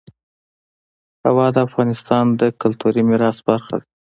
هوا 1.25 1.47
د 1.55 1.57
افغانستان 1.67 2.25
د 2.39 2.41
کلتوري 2.61 3.01
میراث 3.09 3.37
برخه 3.49 3.75
ده. 3.81 3.85